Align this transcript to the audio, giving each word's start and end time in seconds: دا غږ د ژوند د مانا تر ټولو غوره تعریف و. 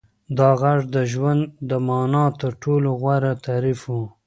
دا 0.37 0.49
غږ 0.61 0.79
د 0.95 0.97
ژوند 1.11 1.43
د 1.69 1.71
مانا 1.87 2.25
تر 2.41 2.51
ټولو 2.63 2.89
غوره 3.01 3.33
تعریف 3.45 3.81
و. 3.87 3.93